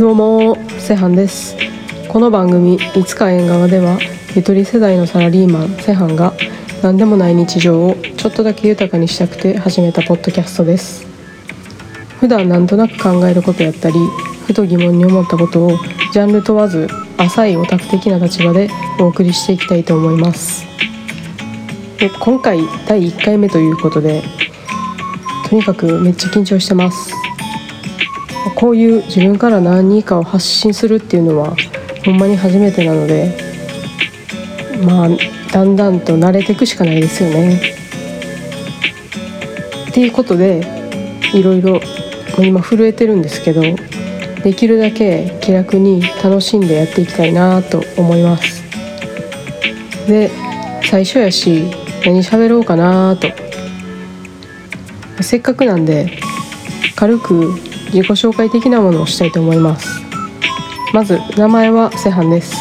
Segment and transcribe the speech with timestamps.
[0.00, 1.58] どうもセハンです。
[2.08, 3.98] この番組「いつか縁側」では
[4.34, 6.32] ゆとり世代のサラリーマンセハンが
[6.80, 11.06] 何でもない日常をちょっとだけ豊かにしたくて始めたポッドキャストです。
[12.18, 13.96] 普段なんとなく考えることやったり
[14.46, 15.72] ふと疑問に思ったことを
[16.14, 16.88] ジャンル問わず
[17.18, 20.64] 浅いオタク的な立場でお送りしていきたいと思います。
[21.98, 24.22] で今回第1回目ということで
[25.50, 27.19] とにかくめっちゃ緊張してます。
[28.54, 31.54] こういう自分から何かを発信するっていうのは
[32.04, 33.36] ほんまに初めてなので
[34.84, 35.08] まあ
[35.52, 37.60] だんだんと慣れていくしかないですよね。
[39.90, 40.64] っていうことで
[41.34, 41.80] いろいろ
[42.38, 43.62] 今震えてるんですけど
[44.42, 48.62] できるだけ気楽に楽しんでやっていきたいなと思います。
[50.06, 50.30] で
[50.84, 51.64] 最初やし
[52.04, 53.28] 何喋ろうかなと
[55.22, 56.18] せっかくなんで
[56.96, 59.86] 軽く自己紹介的なものをしたいと思います。
[60.92, 62.56] まず名前はセハンです。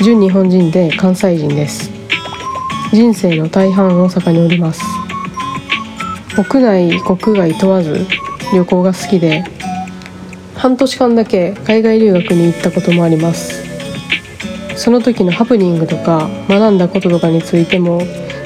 [0.00, 1.90] 純日本人で関西人です。
[2.92, 4.80] 人生の大半大阪におります。
[6.34, 8.06] 国内国外問わず
[8.54, 9.44] 旅行が好きで
[10.54, 13.66] 半年間だけ海外留学に行ったこともあります。
[14.76, 18.00] その時のハプニングとか学んだこととかについても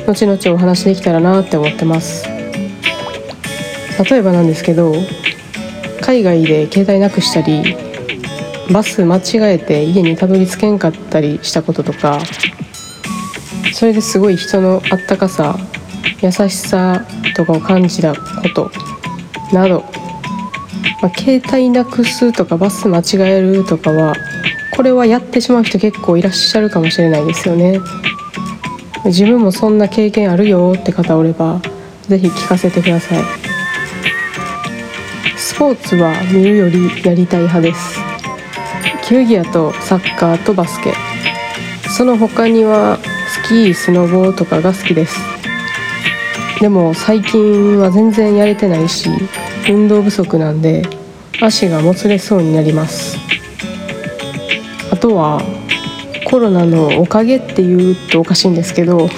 [0.06, 2.26] 後々お話できたらなって思ってます。
[4.10, 4.94] 例えばなんですけど
[6.02, 7.76] 海外で携帯なくしたり
[8.72, 12.20] バス間違えて家にたどり着けんかったりしたこととか
[13.72, 15.56] それですごい人のあったかさ
[16.20, 18.20] 優しさとかを感じたこ
[18.54, 18.70] と
[19.52, 19.84] など、
[21.00, 24.14] まあ、携帯なくすとかバス間違えるとかは
[24.74, 27.78] これはやってしまう人結構いらっしゃるかもしれないですよね。
[29.04, 31.60] 自分もそんな経験あるよって方おれば
[32.08, 33.41] 是非聞かせてください。
[35.62, 37.96] ポーツは見るよりやりたい派です。
[39.08, 40.92] 球技やとサッカーとバスケ。
[41.88, 45.16] その他にはスキースノボーとかが好きです。
[46.60, 49.08] でも最近は全然やれてないし
[49.70, 50.82] 運動不足なんで
[51.40, 53.16] 足がもつれそうになります。
[54.90, 55.40] あとは
[56.24, 59.08] コロナのおかげっていうとおかしいんですけど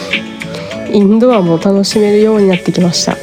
[0.92, 3.16] インドアも楽しめるようになってきました。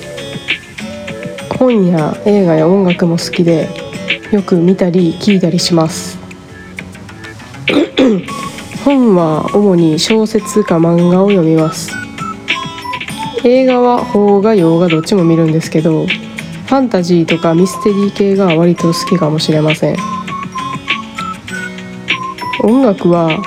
[1.61, 3.69] 本や映画や音楽も好きで
[4.31, 6.17] よく見たり聞いたりします。
[8.83, 11.91] 本は主に小説か漫画を読みます。
[13.43, 19.97] 映画は邦画洋画どっちも見るんですけどファンタジーとかミステリー系が割と好きかもしれません。
[22.63, 23.39] 音楽は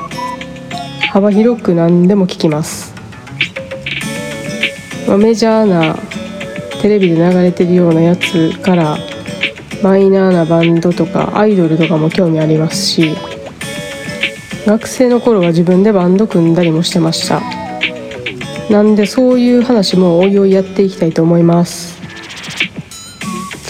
[1.10, 2.94] 幅広く何でも聴きます、
[5.08, 5.96] まあ、メジャーな
[6.84, 8.98] テレビで流れてるようなやつから
[9.82, 13.14] マイナーなバンドとかアイドルとかも興味ありますし
[14.66, 17.40] 学生の頃は自分でバンド組んだりもしてました。
[18.70, 21.98] なんでそういう話もおいおいやっていきたいと思います。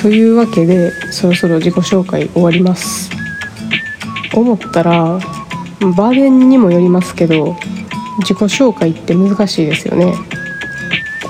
[0.03, 3.11] というわけでそろそろ自己紹介終わります。
[4.35, 5.21] 思ったら
[5.97, 7.57] 場面にもよりますけど
[8.23, 10.15] 自己紹介って難しいですよね。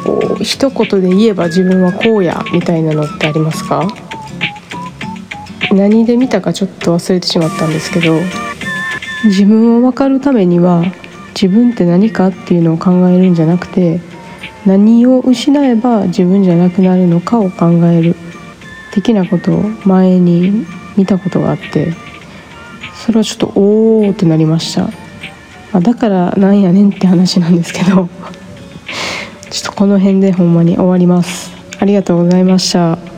[0.04, 3.88] こう一言で言えば自分はこうやみたいなのってありますか？
[5.72, 8.14] 何で見たかちょっと忘れてしまったんですけど。
[9.25, 10.84] 自分を分かるためには
[11.34, 14.00] 自分って何かっていうのを考えるんじゃなくて
[14.66, 18.16] 何を失えば自分じゃなくなるのかを考える。
[18.93, 20.66] 的なことを前に
[20.98, 21.94] 見たことがあって。
[22.94, 24.91] それはちょっとおおってなりました、
[25.72, 28.09] まだからなんやねんって話なんですけど。
[29.54, 31.53] ちょっとこの辺でほんまに終わります。
[31.78, 33.13] ありがとうございました。